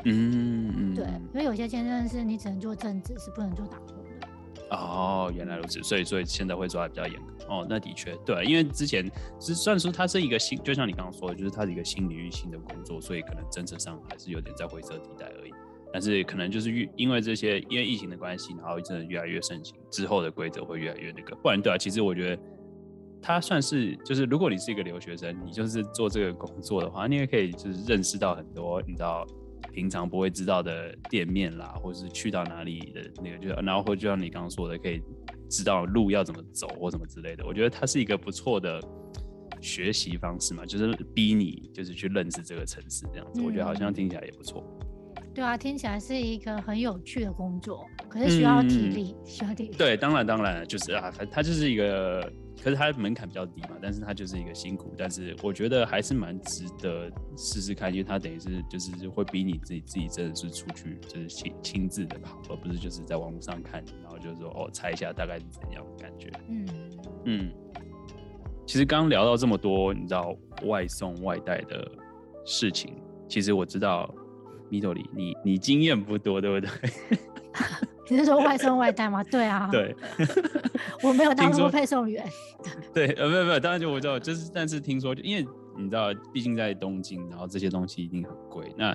[0.05, 0.95] 嗯嗯。
[0.95, 4.00] 对，因为有些签证是你只能做正职，是不能做打工。
[4.71, 7.45] 哦，原来如此，所以所以现在会抓的比较严格。
[7.49, 9.05] 哦，那的确对，因为之前
[9.37, 15.51] 是算是它是一个新，就像你刚刚说的，就是它是一个新领域新的工作，所以可能政策上还是有点在灰色地带而已。
[15.91, 21.35] 但是可能就是越因为这些因为疫情的关系，然后真的越来越盛行，之后的规则会越来越那个。
[21.35, 22.41] 不然对啊，其实我觉得
[23.21, 29.27] 它算是就是如果你是一个留学生，你就是做这个工作的话，你也可以就是认识到很多你知道。
[29.73, 35.01] 平常不会知道的店面啦，或是去到哪里的那个，就然后或就像你刚刚说的，可以
[35.49, 37.45] 知道路要怎么走或什么之类的。
[37.45, 38.81] 我觉得它是一个不错的
[39.61, 43.41] 学习方式嘛，就是逼你就是去认识这个城市这样子。
[43.41, 44.63] 嗯、我觉得好像听起来也不错。
[45.33, 49.75] 对啊，听起来是一个很有趣的工作，可是需要体力，嗯、需要体力。
[49.77, 52.31] 对，当然当然，就是啊，它它就是一个。
[52.63, 66.31] 可是它门槛比较低嘛，但是它就是一个辛苦，但是我觉得还是蛮值得试试看，因为它等于是就是会逼你自己自己真的是出去就是亲亲自的跑，而不是就是在网络上看，然后就是说哦猜一下大概是怎样的感觉。
[66.47, 66.67] 嗯
[67.25, 67.51] 嗯。
[68.67, 71.91] 其实刚刚聊到这么多，你知道外送外带的
[72.45, 72.95] 事情，
[73.27, 74.13] 其实我知道
[74.69, 76.69] ，Midori 你你经验不多，对不对？
[78.11, 79.23] 你是说外送外带吗？
[79.23, 79.95] 对啊，对，
[81.01, 82.21] 我没有当过配送员。
[82.93, 85.47] 对，呃，没有没有，当然就我知道，就是但是听说，因为
[85.77, 88.75] 你知道，毕竟在东京，然后这些东西一定很贵。
[88.77, 88.93] 那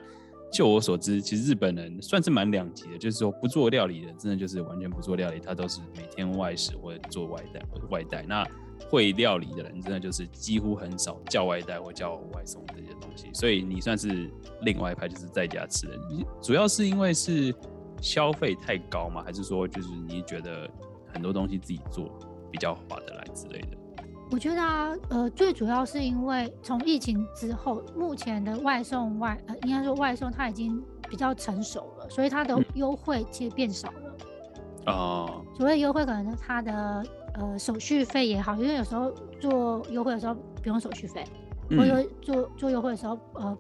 [0.53, 8.23] 就我所知，其实日本人算是蛮两极的，就是说不做料理的，真的就是完全不做料理，他都是每天外食或者做外带或者外带。
[8.29, 8.47] 那
[8.91, 13.31] 会料理的人，真的就是几乎很少叫外带或叫外送这些东西。
[13.33, 15.99] 所以你算是另外一派，就是在家吃的，
[16.43, 17.55] 主要是因为是。
[18.01, 19.23] 消费太高吗？
[19.25, 20.69] 还是说就是你觉得
[21.13, 22.11] 很多东西自己做
[22.51, 23.77] 比较划得来之类的？
[24.31, 34.17] 我觉得啊，呃，最主要是因为从疫情之后，目前的外送外呃，应该说外送它已经比较成熟了，所以它的优惠其实变少了。
[34.87, 35.57] 哦、嗯。
[35.57, 37.05] 所谓优惠，可能它的
[37.35, 41.25] 呃手续费也好，因为有时候做优惠的时候不用手续费，
[41.71, 43.57] 或者做做优惠的时候呃。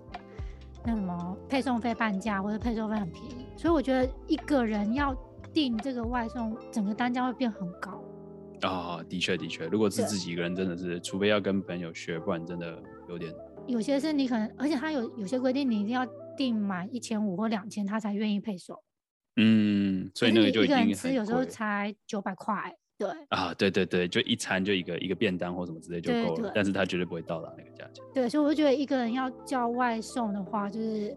[0.87, 5.13] 那什么配送费半价或者配送费很便宜，所以我觉得一个人要
[5.53, 8.01] 订这个外送，整个单价会变很高。
[8.63, 13.35] 啊、哦，的确的确，如果是自己一个人，真的是除非要跟朋友学，不然真的有点。
[13.67, 18.81] 有些是你可能，而且他有有些规定，你一定要订满一千五或两千，他才愿意配送。
[19.37, 22.73] 嗯，所以那个就一个人吃有时候才九百块。
[22.99, 28.03] 对啊，对对对，就一餐就一个一个便当或什么之类就够了，但是他绝对不会到达那个价钱。
[28.15, 31.15] 对，所以我就觉得一个人要叫外送的话，就是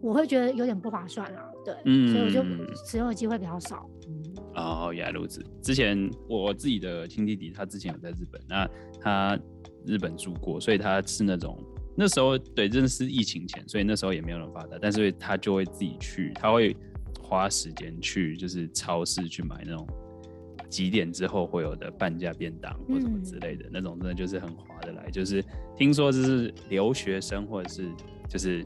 [0.00, 1.48] 我会觉得有点不划算啦。
[1.64, 2.42] 对，嗯，所以我就
[2.84, 3.88] 使用的机会比较少。
[4.08, 5.44] 嗯，哦，原来如此。
[5.62, 8.68] 之前我自己的亲弟弟，他之前有在日本，那
[9.00, 9.38] 他
[9.86, 11.56] 日本住过，所以他是那种
[11.96, 16.76] 那时候对，真的是疫情前，所以那时候也没有那么发达，但是他就会自己去，他会
[17.20, 19.86] 花时间去，就是超市去买那种。
[20.72, 25.10] 几点之后会有的半价便当或什么之类的、嗯、那种，真的就是很划得来。
[25.10, 25.44] 就是
[25.76, 27.92] 听说就是留学生或者是
[28.26, 28.64] 就是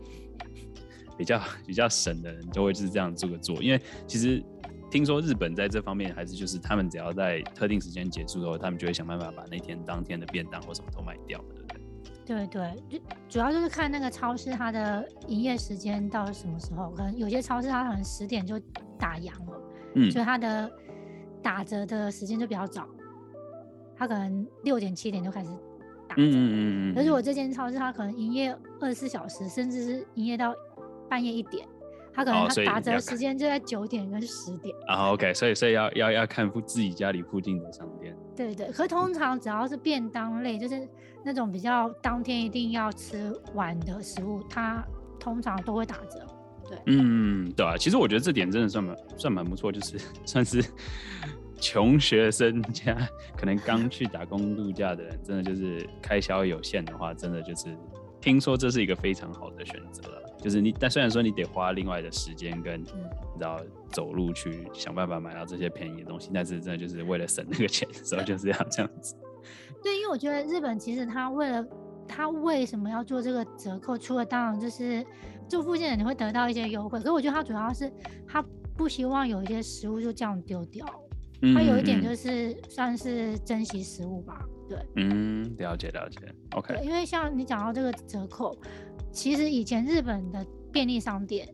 [1.19, 3.61] 比较 比较省的人，都会是这样做个做。
[3.61, 4.41] 因为其实
[4.89, 11.81] 听说日本在这方面还是就是他们只要在特定时间结束之后，他们就会想办法把那天当天的便当或什么都卖掉，对不对？
[12.25, 16.93] 对对，就主要就是看那个超市它的营业时间到什么时候。
[16.93, 18.59] 可能有些超市它可能十点就
[18.97, 19.63] 打烊了，
[19.97, 20.71] 嗯，所以它的。
[21.47, 22.89] 打折的时间就比较早，
[23.97, 25.51] 他可能六点七点就开始
[26.09, 26.23] 打折。
[26.23, 26.95] 嗯嗯嗯。
[26.97, 30.53] 可是我这间超市，它可能营业二十四小时，甚至是营业到
[31.09, 31.65] 半夜一点。
[32.13, 34.75] 他可能他打折时间就在九点跟十点。
[34.89, 38.17] 啊，OK，所以所以要要要看附自己家里附近的商店。
[38.35, 40.89] 对对，可通常只要是便当类，就是
[41.25, 44.85] 那种比较当天一定要吃完的食物，它
[45.21, 46.27] 通常都会打折。
[46.69, 50.65] 对，嗯，对啊，其实我觉得这点真的算蛮算蛮不错，就是 算是
[51.61, 52.97] 穷学生家
[53.37, 57.77] 可能刚去打工度假的人，真的就是开销有限的话，真的就是
[58.21, 60.23] 听说这是一个非常好的选择了。
[60.39, 62.85] 就是你，但虽然说你得花另外的时间跟，你
[63.39, 63.59] 知道
[63.91, 69.17] 走路去想办法买到这些便宜的东西，但是真的就是为了省那个钱的时候，就是要这样子。
[69.83, 71.67] 对，因为我觉得日本其实他为了
[72.07, 75.05] 他为什么要做这个折扣，除了当然就是
[75.49, 77.93] 住附近的你会得到一些优惠，可是我觉得他主要是
[78.27, 78.45] 他
[78.77, 80.87] 不希望有一些食物就这样丢掉，
[81.55, 84.45] 他有一点就是算是珍惜食物吧。
[84.69, 86.19] 对，嗯，了解了解
[86.57, 86.81] ，OK。
[86.83, 88.57] 因为像你讲到这个折扣。
[89.13, 91.49] 其实以前日本的便利商店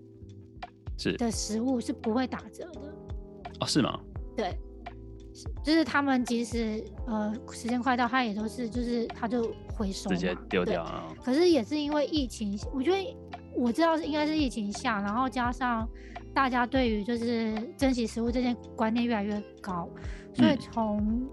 [0.98, 2.80] 是的食物是不会打折的
[3.60, 3.66] 哦？
[3.68, 4.00] 是吗？
[4.36, 4.58] 对，
[5.62, 11.06] 就是他们即使呃时间快到，他也都是就是他就回收，直接丢掉啊。
[11.22, 13.16] 可是也是因为疫情，我觉得
[13.54, 15.88] 我知道是应该是疫情下，然后加上
[16.34, 19.88] 大家对于就是珍惜食物这件观念越来越高，
[20.34, 21.28] 所以从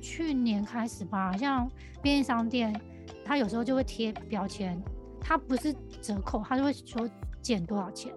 [0.00, 1.70] 去年开始吧，嗯、像
[2.02, 2.74] 便利商店，
[3.24, 4.80] 它有时候就会贴标签。
[5.26, 5.72] 它不是
[6.02, 7.08] 折扣，它就会说
[7.40, 8.12] 减多少钱。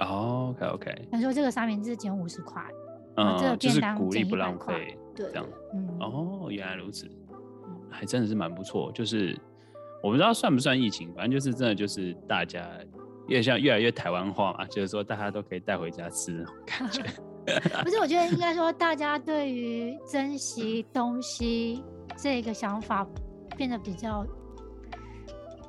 [0.00, 1.08] 哦，OK OK。
[1.10, 2.62] 他说这个三明治减五十块，
[3.16, 5.46] 嗯，这个便当鼓励不浪费，对，这样。
[5.72, 7.08] 嗯，哦，原来如此，
[7.88, 8.92] 还真的是蛮不错。
[8.92, 9.34] 就是
[10.06, 12.64] 我不知道算不算疫情，反正就是真的就是大家
[13.26, 17.02] 越像越来越台湾化嘛，就是说大家都可以带回家吃那种感觉。
[17.82, 21.82] 不是，我觉得应该说大家对于珍惜东西
[22.16, 23.04] 这个想法
[23.56, 24.24] 变得比较。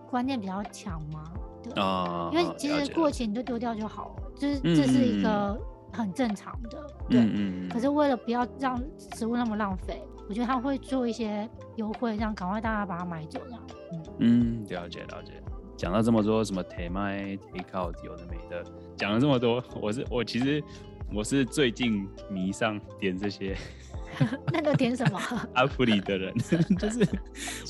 [0.10, 1.22] 观念比较强嘛？
[1.62, 5.60] 对，哦、因为其实过期你就丢掉就好了，就是这是一个
[5.92, 7.20] 很正常的，嗯、对。
[7.36, 8.82] 嗯、可是为了不要让
[9.18, 13.62] 食物那么浪费，我觉得他会做一些优惠，这样赶快大家把它买走，这样。
[13.92, 15.34] 嗯，嗯，了解了解。
[15.78, 18.64] 讲到这么多什么 take my take out 有的没的，
[18.96, 20.64] 讲了这么多，我是我其实
[21.14, 23.56] 我是最近迷上点这些。
[24.52, 25.20] 那个点什么？
[25.54, 26.34] 阿普里的人
[26.80, 27.08] 就是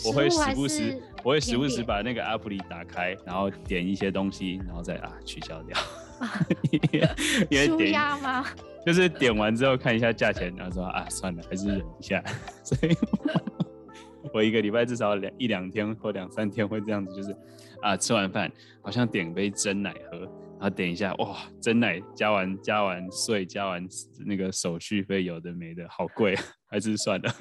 [0.05, 5.77] 我会时不时，我会时不时把那个阿普里打开，然后点一些东西，然后再啊取消掉。
[7.49, 8.45] 因为点吗？
[8.85, 12.23] 就是点完之后看一下价钱，然后说啊算了，还是忍一下。
[12.63, 12.95] 所以
[14.33, 17.35] 我 一个礼拜至少两一两天或两三天会这样子，就是
[17.81, 18.51] 啊吃完饭
[18.81, 20.19] 好像点杯真奶喝。
[20.59, 23.87] 然后点一下，哇，真奶加完加完税加完
[24.25, 27.31] 那个手续费，有的没的，好贵，还是算了。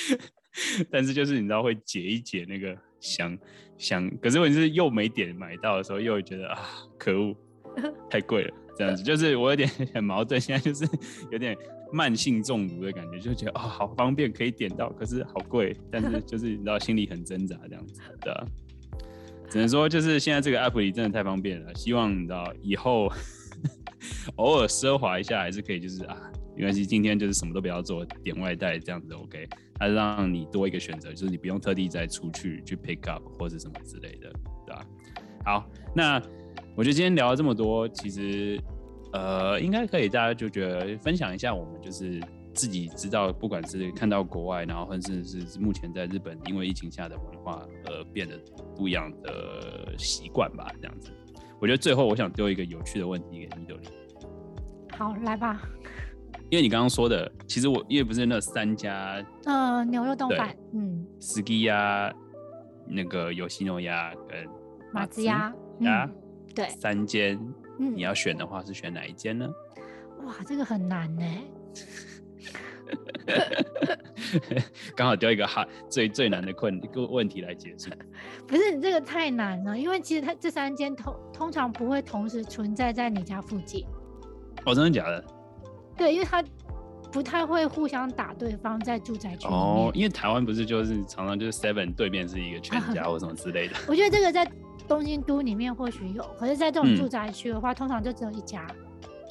[0.90, 3.36] 但是就是你知道会解一解那个想
[3.76, 6.58] 想，可是问题是又没点买到的时候，又会觉得啊，
[6.98, 7.36] 可恶，
[8.10, 10.88] 太贵了，这样子就是我有点 很矛盾，现在就是
[11.30, 11.56] 有点
[11.92, 18.46] 慢性中毒的感觉，就觉得啊、哦，好方便可以点到，可是好贵，但是 就是你知道心里很挣扎这样子，对吧？
[19.50, 21.74] 只能说，就是现在这个 app 里真的太方便了。
[21.74, 23.10] 希望你知道以后
[24.36, 26.16] 偶尔奢华一下还是可以，就是啊，
[26.54, 29.48] 没关系，今天就是什么都不要做，点外带这样子 OK。
[29.80, 34.30] 它让你多一个选择，就是你不用特地再出去去 pick up 或者什么之类的，
[34.66, 34.84] 对吧？
[35.46, 36.20] 好，那
[36.78, 38.56] 我觉得今天聊了这么多，其实
[39.12, 42.20] 呃，应该可以大家就觉得分享一下我们就是。
[42.54, 48.36] 自己知道，不管是看到国外，然后或者是目前在日本，因为疫情下的文化而变得
[48.74, 51.12] 不一样的习惯吧，这样子。
[51.60, 53.78] 我觉得最后我想丢一个有趣的问题给 Midori。
[54.96, 55.62] 好，来吧。
[56.50, 62.12] 因为你刚刚说的，其实我因为不是那三家，呃，牛肉冻饭，嗯，Sukiya，
[62.88, 64.48] 那个 Yoshinoya 跟
[64.92, 66.14] 马子鸭，呀、嗯，
[66.54, 67.38] 对，三间，
[67.78, 69.48] 你要选的话是选哪一间呢？
[70.24, 71.24] 哇，这个很难呢。
[74.96, 77.90] 刚好丢一个哈最最难的困一个问题来结束。
[78.48, 83.86] 不是你这个太难了，因为其实它这三间通通常不会同时存在在你家附近。
[84.64, 85.24] 哦，真的假的？
[85.96, 86.42] 对，因为它
[87.12, 89.46] 不太会互相打对方在住宅区。
[89.48, 93.74] 哦，因为台湾不是就是常常就是 Seven 对面是一个全家 或什么之类的。
[93.86, 94.50] 我觉得这个在
[94.88, 98.66] 东京都里面或许有，可是在这种住宅区的话，嗯、通常就只有一家。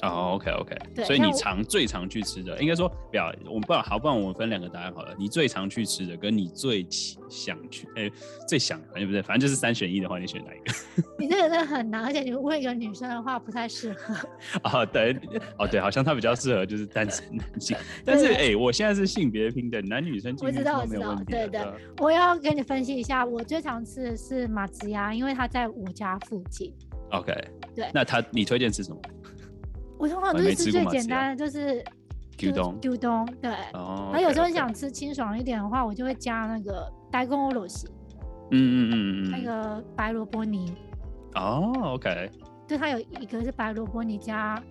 [0.02, 5.12] 哦、oh，OK OK，所以你常最常去吃的，应该说不要，我们不好，好不然我们分两个答案好了。
[5.18, 6.86] 你最常去吃的，跟你最
[7.28, 8.12] 想去，哎、欸，
[8.46, 10.72] 最想，反正不对，反正就是三选一的话，你选哪一个？
[11.18, 14.14] 你这个真的很难，而且你问一个女生的话不太适合。
[14.62, 15.12] 哦，对，
[15.58, 21.16] 哦对，好像她比较适合就是单身男性，但是哎、欸，我现在是性别平等，男女生我知道我知道。
[21.26, 21.60] 对对，
[21.98, 26.72] 我要跟你分析一下，我最常吃的是马子鸭，因为它在我家附近。
[27.10, 27.32] OK，
[27.74, 27.90] 对。
[27.94, 29.00] 那他你推荐吃什么？
[29.97, 31.83] 我通常都是吃最简单的，就是
[32.39, 32.77] 牛丼。
[32.81, 33.51] 牛丼，对。
[33.73, 34.09] 哦。
[34.11, 37.85] 然后有时候想吃清爽一点的话，我就会加那个大根おろし。
[38.51, 38.93] 嗯嗯嗯
[39.25, 39.31] 嗯。
[39.31, 40.75] 那个白萝卜泥。
[41.35, 42.29] 哦，OK。
[42.67, 44.61] 对，它有一个是白萝卜泥加，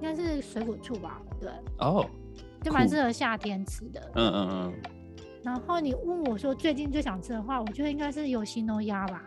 [0.00, 1.20] 应该是水果醋吧？
[1.40, 1.50] 对。
[1.78, 2.08] 哦。
[2.62, 4.10] 就蛮适合夏天吃的。
[4.16, 4.74] 嗯嗯嗯。
[5.44, 9.22] 然后你问我说最近最想吃的话，我觉得应该是有吉野家吧。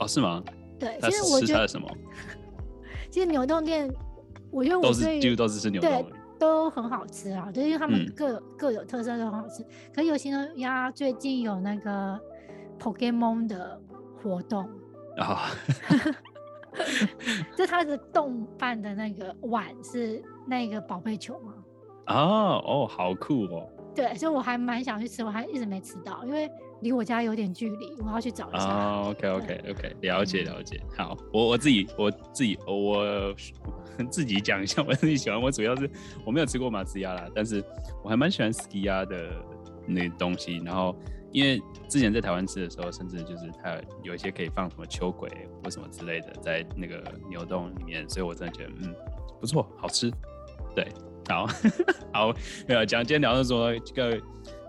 [0.00, 0.42] 哦，是吗？
[0.78, 1.86] 对，其实我觉得 什么？
[3.10, 3.88] 其实牛丼店，
[4.51, 6.05] 我觉得我都是几乎都是吃牛肉，对，
[6.39, 9.63] 都很好吃啊，就是因为他们各有、嗯、各有特色，都很好吃。
[9.93, 12.19] 可是有吉野家最近有那个
[12.79, 13.81] Pokemon 的
[14.21, 14.69] 活动
[15.17, 15.49] 啊，
[17.55, 21.53] 就它的动漫的那个碗是那个宝贝球吗？
[22.07, 23.69] 哦哦，好酷哦！
[23.93, 26.49] 对，所以我还蛮想去吃，我还一直没吃到，因为。
[26.81, 28.67] 离我家有点距离，我要去找一下。
[28.67, 30.81] 哦、oh,，OK OK OK，了解了解。
[30.97, 33.35] 好，我我自己我自己我
[34.07, 35.41] 自己讲一下， 我自己喜欢。
[35.41, 35.89] 我主要是
[36.25, 37.63] 我没有吃过马子鸭啦，但是
[38.03, 39.31] 我还蛮喜欢すき家的
[39.85, 40.57] 那东西。
[40.65, 40.95] 然后
[41.31, 45.29] 因为之前在台湾吃的时候，甚至就是它有一些可以放什么秋葵
[45.63, 48.95] 或什么之类的在那个牛洞里面，所以我真的觉得嗯
[49.39, 50.11] 不错，好吃。
[50.75, 50.87] 对，
[51.27, 51.47] 好
[52.13, 52.33] 好
[52.67, 54.21] 没有讲，今天聊的说这个。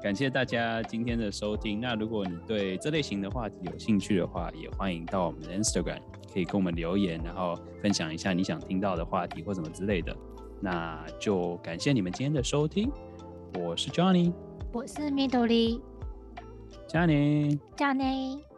[0.03, 1.79] 感谢大家今天的收听。
[1.79, 6.01] 那如果你对这类型的话题有兴趣的话，也欢迎到我们的 Instagram，
[6.33, 10.17] 可以跟我们留言，然后分享一下你想听到的话题或什么之类的。
[10.61, 12.91] 那就感谢你们今天的收听。
[13.59, 14.33] 我是 Johnny，
[14.73, 15.81] 我是 Midori，
[16.87, 18.50] 加你，加你。